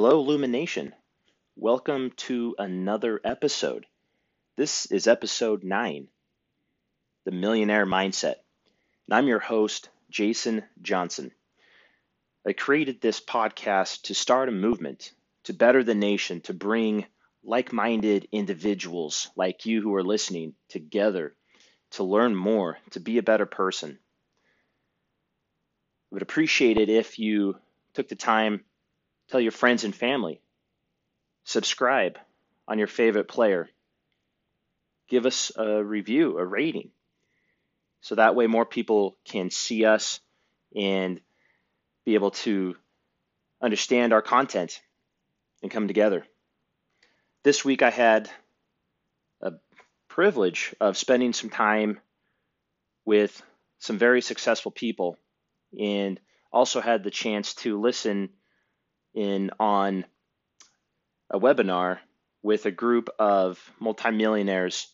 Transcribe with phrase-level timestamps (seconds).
[0.00, 0.94] Hello, Illumination.
[1.56, 3.84] Welcome to another episode.
[4.56, 6.06] This is episode nine
[7.24, 8.36] The Millionaire Mindset.
[9.08, 11.32] And I'm your host, Jason Johnson.
[12.46, 15.10] I created this podcast to start a movement
[15.42, 17.04] to better the nation, to bring
[17.42, 21.34] like minded individuals like you who are listening together
[21.90, 23.98] to learn more, to be a better person.
[26.04, 27.56] I would appreciate it if you
[27.94, 28.64] took the time
[29.30, 30.40] Tell your friends and family.
[31.44, 32.18] Subscribe
[32.66, 33.68] on your favorite player.
[35.08, 36.90] Give us a review, a rating.
[38.00, 40.20] So that way more people can see us
[40.74, 41.20] and
[42.04, 42.76] be able to
[43.60, 44.80] understand our content
[45.62, 46.24] and come together.
[47.42, 48.30] This week I had
[49.40, 49.52] a
[50.08, 52.00] privilege of spending some time
[53.04, 53.42] with
[53.78, 55.18] some very successful people
[55.78, 56.20] and
[56.52, 58.30] also had the chance to listen
[59.18, 60.04] in on
[61.28, 61.98] a webinar
[62.40, 64.86] with a group of multimillionaires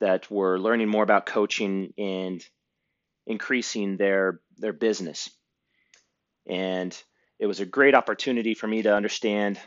[0.00, 2.44] that were learning more about coaching and
[3.24, 5.30] increasing their their business.
[6.48, 6.96] And
[7.38, 9.60] it was a great opportunity for me to understand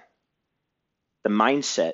[1.24, 1.94] the mindset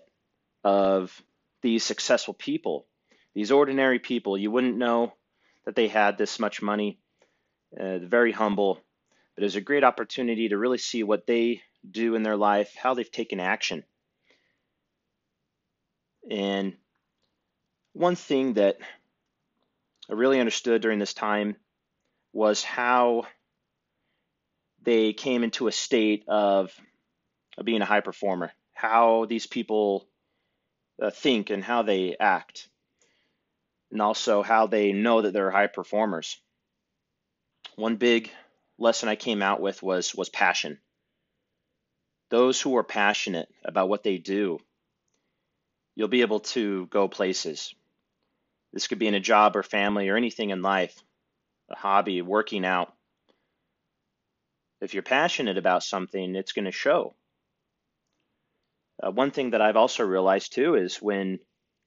[0.64, 1.22] of
[1.62, 2.88] these successful people,
[3.36, 4.40] these ordinary people.
[4.40, 5.14] You wouldn't know
[5.66, 7.00] that they had this much money.
[7.80, 8.80] Uh, very humble,
[9.38, 12.74] but it was a great opportunity to really see what they do in their life,
[12.76, 13.84] how they've taken action.
[16.28, 16.76] And
[17.94, 18.78] one thing that
[20.10, 21.56] I really understood during this time
[22.34, 23.28] was how
[24.82, 26.74] they came into a state of,
[27.60, 30.08] of being a high performer, how these people
[31.00, 32.70] uh, think and how they act,
[33.92, 36.42] and also how they know that they're high performers.
[37.76, 38.32] One big
[38.78, 40.80] lesson I came out with was was passion.
[42.30, 44.60] Those who are passionate about what they do,
[45.96, 47.74] you'll be able to go places.
[48.74, 51.02] This could be in a job or family or anything in life,
[51.70, 52.94] a hobby, working out.
[54.82, 57.16] If you're passionate about something, it's going to show.
[59.02, 61.40] Uh, one thing that I've also realized too is when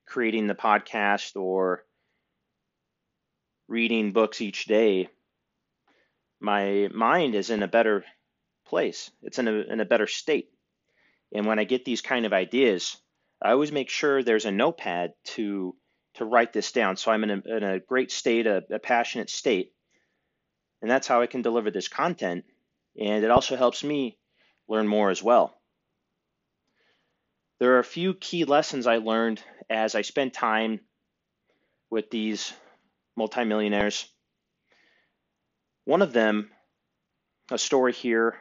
[0.07, 1.85] creating the podcast or
[3.69, 5.09] reading books each day,
[6.41, 8.05] my mind is in a better
[8.67, 9.11] place.
[9.23, 10.51] It's in a, in a better state.
[11.33, 12.97] And when I get these kind of ideas,
[13.43, 15.75] I always make sure there's a notepad to
[16.15, 16.97] to write this down.
[16.97, 19.73] So I'm in a, in a great state, a, a passionate state.
[20.83, 22.45] And that's how I can deliver this content.
[23.01, 24.19] And it also helps me
[24.69, 25.57] learn more as well.
[27.61, 30.81] There are a few key lessons I learned as I spent time
[31.91, 32.53] with these
[33.17, 34.09] multimillionaires
[35.85, 36.51] one of them,
[37.51, 38.37] a story here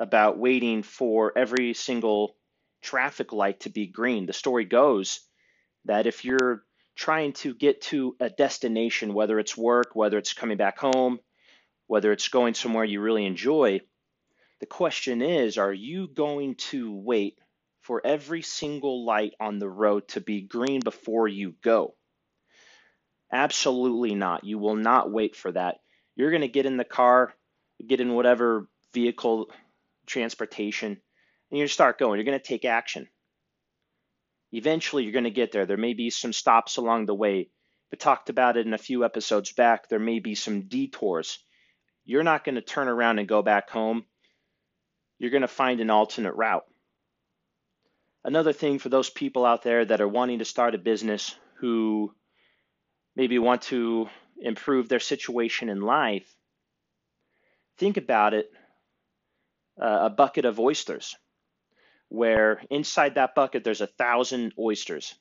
[0.00, 2.36] about waiting for every single
[2.82, 4.26] traffic light to be green.
[4.26, 5.20] The story goes
[5.86, 6.62] that if you're
[6.94, 11.18] trying to get to a destination, whether it's work, whether it's coming back home,
[11.86, 13.80] whether it's going somewhere you really enjoy,
[14.60, 17.38] the question is are you going to wait
[17.80, 21.94] for every single light on the road to be green before you go?
[23.32, 24.44] Absolutely not.
[24.44, 25.78] You will not wait for that
[26.18, 27.32] you're going to get in the car,
[27.86, 29.50] get in whatever vehicle
[30.04, 31.00] transportation,
[31.50, 32.18] and you start going.
[32.18, 33.08] You're going to take action.
[34.50, 35.64] Eventually, you're going to get there.
[35.64, 37.50] There may be some stops along the way.
[37.92, 39.88] We talked about it in a few episodes back.
[39.88, 41.38] There may be some detours.
[42.04, 44.04] You're not going to turn around and go back home.
[45.20, 46.64] You're going to find an alternate route.
[48.24, 52.12] Another thing for those people out there that are wanting to start a business who
[53.14, 54.08] maybe want to
[54.40, 56.34] improve their situation in life,
[57.76, 58.50] think about it
[59.80, 61.16] uh, a bucket of oysters,
[62.08, 65.14] where inside that bucket there's a thousand oysters.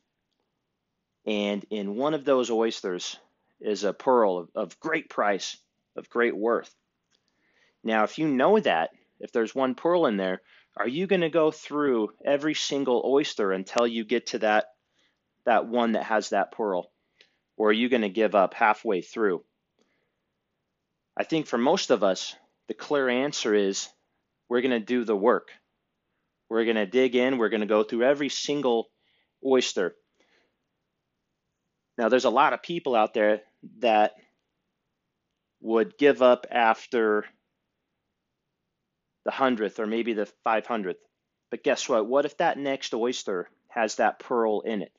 [1.26, 3.18] And in one of those oysters
[3.60, 5.58] is a pearl of, of great price,
[5.96, 6.74] of great worth.
[7.84, 10.42] Now, if you know that, if there's one pearl in there,
[10.76, 14.66] are you going to go through every single oyster until you get to that
[15.46, 16.92] that one that has that pearl?
[17.58, 19.44] Or are you going to give up halfway through?
[21.18, 22.36] I think for most of us,
[22.68, 23.90] the clear answer is
[24.50, 25.50] we're going to do the work.
[26.50, 28.88] We're going to dig in, we're going to go through every single
[29.46, 29.96] oyster.
[31.98, 33.42] Now, there's a lot of people out there
[33.80, 34.14] that
[35.62, 37.26] would give up after
[39.26, 40.96] the hundredth or maybe the 500th.
[41.50, 42.06] But guess what?
[42.06, 44.92] What if that next oyster has that pearl in it?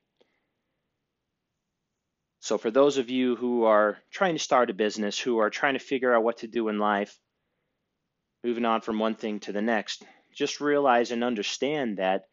[2.40, 5.74] So, for those of you who are trying to start a business, who are trying
[5.74, 7.18] to figure out what to do in life,
[8.44, 10.04] moving on from one thing to the next,
[10.34, 12.28] just realize and understand that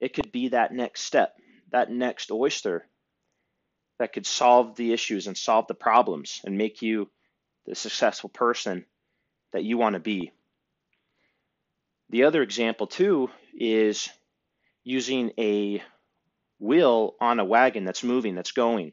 [0.00, 1.34] it could be that next step,
[1.70, 2.86] that next oyster
[3.98, 7.10] that could solve the issues and solve the problems and make you
[7.66, 8.84] the successful person
[9.52, 10.32] that you want to be.
[12.10, 14.08] The other example, too, is
[14.82, 15.82] using a
[16.58, 18.92] wheel on a wagon that's moving, that's going.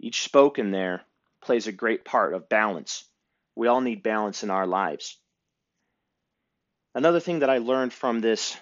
[0.00, 1.02] Each spoke in there
[1.40, 3.04] plays a great part of balance.
[3.54, 5.18] We all need balance in our lives.
[6.94, 8.56] Another thing that I learned from this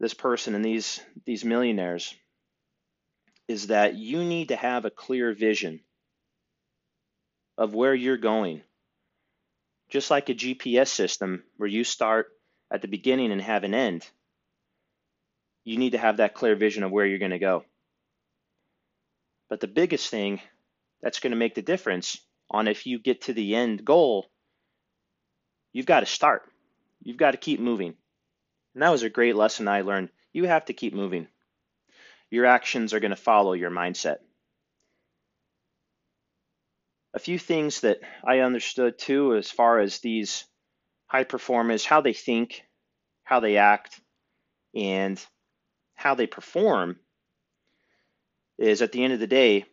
[0.00, 2.14] this person and these these millionaires
[3.48, 5.80] is that you need to have a clear vision
[7.56, 8.62] of where you're going.
[9.90, 12.28] Just like a GPS system where you start
[12.70, 14.06] at the beginning and have an end,
[15.62, 17.64] you need to have that clear vision of where you're going to go.
[19.48, 20.40] But the biggest thing
[21.02, 22.18] that's going to make the difference
[22.50, 24.26] on if you get to the end goal,
[25.72, 26.42] you've got to start.
[27.02, 27.94] You've got to keep moving.
[28.74, 30.08] And that was a great lesson I learned.
[30.32, 31.28] You have to keep moving.
[32.30, 34.16] Your actions are going to follow your mindset.
[37.12, 40.44] A few things that I understood too, as far as these
[41.06, 42.64] high performers, how they think,
[43.22, 44.00] how they act,
[44.74, 45.24] and
[45.94, 46.98] how they perform,
[48.58, 49.64] is at the end of the day,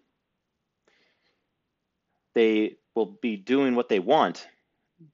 [2.33, 4.47] they will be doing what they want.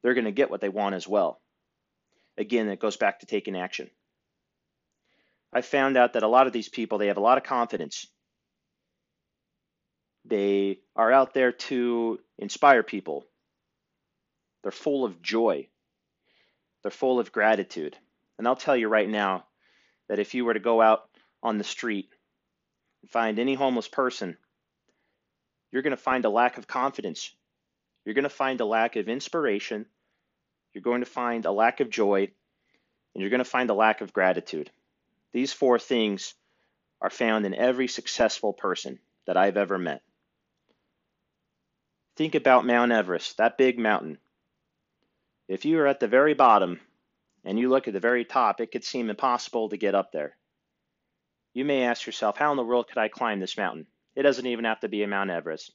[0.02, 1.40] They're going to get what they want as well.
[2.38, 3.90] Again, it goes back to taking action.
[5.54, 8.08] I found out that a lot of these people, they have a lot of confidence.
[10.26, 13.26] They are out there to inspire people.
[14.62, 15.68] They're full of joy.
[16.84, 17.98] They're full of gratitude.
[18.38, 19.46] And I'll tell you right now
[20.10, 21.10] that if you were to go out
[21.42, 22.10] on the street
[23.08, 24.38] find any homeless person,
[25.72, 27.32] you're going to find a lack of confidence.
[28.06, 29.86] You're going to find a lack of inspiration.
[30.74, 32.32] You're going to find a lack of joy.
[33.14, 34.72] And you're going to find a lack of gratitude.
[35.34, 36.34] These four things
[37.02, 40.02] are found in every successful person that I've ever met.
[42.16, 44.18] Think about Mount Everest, that big mountain.
[45.48, 46.80] If you are at the very bottom
[47.46, 50.36] and you look at the very top, it could seem impossible to get up there.
[51.58, 53.88] You may ask yourself, how in the world could I climb this mountain?
[54.16, 55.72] It doesn't even have to be a Mount Everest.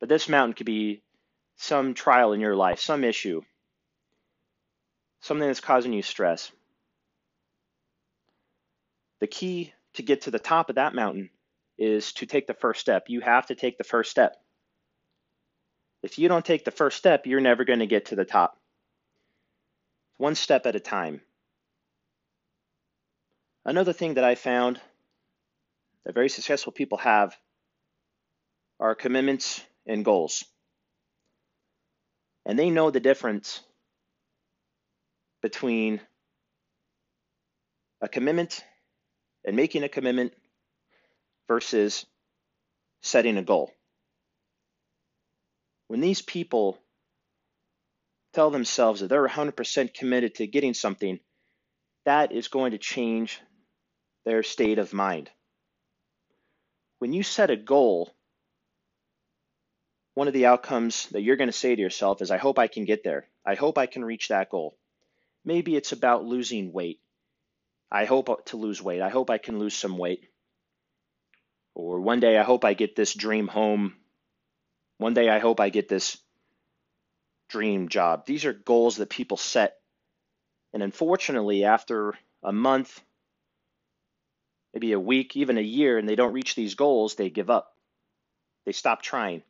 [0.00, 1.02] But this mountain could be
[1.56, 3.42] some trial in your life, some issue,
[5.20, 6.50] something that's causing you stress.
[9.20, 11.28] The key to get to the top of that mountain
[11.76, 13.04] is to take the first step.
[13.08, 14.36] You have to take the first step.
[16.02, 18.58] If you don't take the first step, you're never going to get to the top.
[20.16, 21.20] One step at a time.
[23.66, 24.80] Another thing that I found
[26.04, 27.36] that very successful people have
[28.80, 30.44] are commitments and goals.
[32.44, 33.60] And they know the difference
[35.42, 36.00] between
[38.00, 38.64] a commitment
[39.44, 40.32] and making a commitment
[41.48, 42.04] versus
[43.02, 43.72] setting a goal.
[45.88, 46.78] When these people
[48.32, 51.20] tell themselves that they're 100% committed to getting something,
[52.04, 53.40] that is going to change
[54.24, 55.30] their state of mind.
[57.02, 58.14] When you set a goal,
[60.14, 62.68] one of the outcomes that you're going to say to yourself is, I hope I
[62.68, 63.26] can get there.
[63.44, 64.78] I hope I can reach that goal.
[65.44, 67.00] Maybe it's about losing weight.
[67.90, 69.02] I hope to lose weight.
[69.02, 70.28] I hope I can lose some weight.
[71.74, 73.96] Or one day I hope I get this dream home.
[74.98, 76.16] One day I hope I get this
[77.48, 78.26] dream job.
[78.26, 79.74] These are goals that people set.
[80.72, 83.00] And unfortunately, after a month,
[84.74, 87.74] maybe a week, even a year, and they don't reach these goals, they give up.
[88.64, 89.42] They stop trying.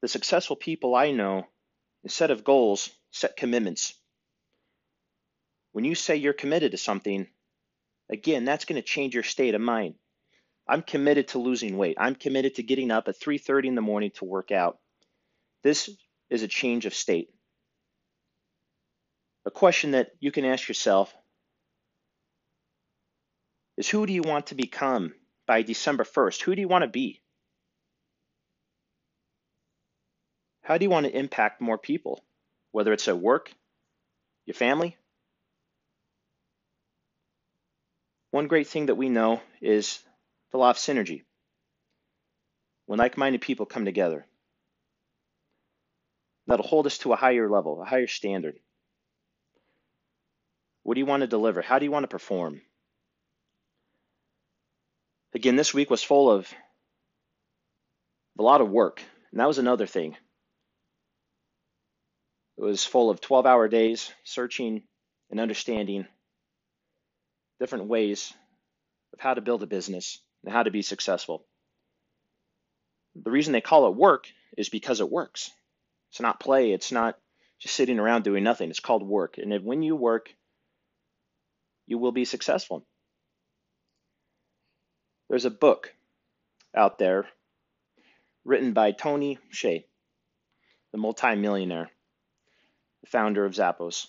[0.00, 1.46] The successful people I know,
[2.02, 3.94] instead of goals, set commitments.
[5.72, 7.26] When you say you're committed to something,
[8.10, 9.94] again, that's going to change your state of mind.
[10.68, 11.96] I'm committed to losing weight.
[11.98, 14.78] I'm committed to getting up at 3:30 in the morning to work out.
[15.62, 15.90] This
[16.30, 17.30] is a change of state.
[19.44, 21.14] A question that you can ask yourself
[23.76, 25.14] is who do you want to become
[25.46, 26.42] by December 1st?
[26.42, 27.20] Who do you want to be?
[30.62, 32.24] How do you want to impact more people?
[32.70, 33.52] Whether it's at work,
[34.46, 34.96] your family,
[38.32, 40.02] One great thing that we know is
[40.52, 41.24] the law of synergy.
[42.86, 44.26] When like minded people come together,
[46.46, 48.58] that'll hold us to a higher level, a higher standard.
[50.82, 51.60] What do you want to deliver?
[51.60, 52.62] How do you want to perform?
[55.34, 56.52] Again, this week was full of
[58.38, 60.16] a lot of work, and that was another thing.
[62.58, 64.82] It was full of 12 hour days searching
[65.30, 66.06] and understanding
[67.58, 68.32] different ways
[69.14, 71.46] of how to build a business and how to be successful.
[73.14, 75.50] The reason they call it work is because it works.
[76.10, 77.18] It's not play, it's not
[77.58, 78.68] just sitting around doing nothing.
[78.68, 79.38] It's called work.
[79.38, 80.34] And when you work,
[81.86, 82.86] you will be successful.
[85.32, 85.94] There's a book
[86.74, 87.26] out there
[88.44, 89.84] written by Tony Hsieh,
[90.90, 91.88] the multimillionaire,
[93.00, 94.08] the founder of Zappos.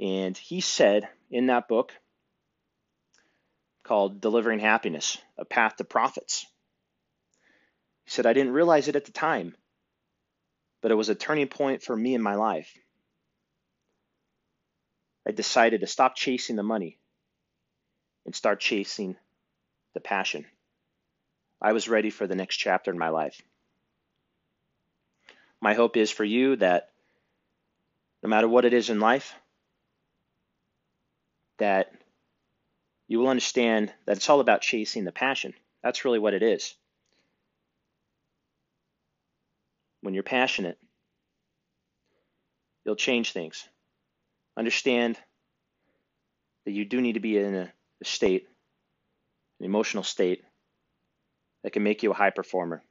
[0.00, 1.92] And he said in that book
[3.84, 6.44] called Delivering Happiness A Path to Profits,
[8.04, 9.54] he said, I didn't realize it at the time,
[10.80, 12.76] but it was a turning point for me in my life.
[15.24, 16.98] I decided to stop chasing the money
[18.28, 19.16] and start chasing
[19.94, 20.44] the passion.
[21.62, 23.40] I was ready for the next chapter in my life.
[25.62, 26.90] My hope is for you that
[28.22, 29.34] no matter what it is in life,
[31.56, 31.90] that
[33.06, 35.54] you will understand that it's all about chasing the passion.
[35.82, 36.74] That's really what it is.
[40.02, 40.76] When you're passionate,
[42.84, 43.66] you'll change things.
[44.54, 45.16] Understand
[46.66, 48.46] that you do need to be in a, a state,
[49.60, 50.42] an emotional state,
[51.62, 52.82] that can make you a high performer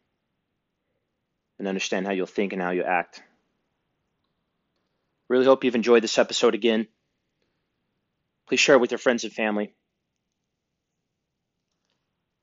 [1.59, 3.21] and understand how you'll think and how you act.
[5.29, 6.87] Really hope you've enjoyed this episode again.
[8.47, 9.73] Please share it with your friends and family.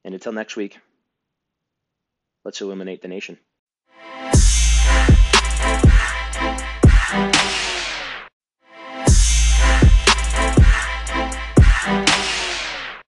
[0.04, 0.78] And until next week,
[2.44, 3.38] let's illuminate the nation.